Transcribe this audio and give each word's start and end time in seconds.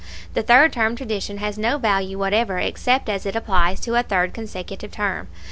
The 0.33 0.41
third 0.41 0.73
term 0.73 0.95
tradition 0.95 1.37
has 1.37 1.59
no 1.59 1.77
value 1.77 2.17
whatever 2.17 2.57
except 2.57 3.07
as 3.07 3.23
it 3.27 3.35
applies 3.35 3.79
to 3.81 3.93
a 3.93 4.01
third 4.01 4.33
consecutive 4.33 4.89
term. 4.91 5.27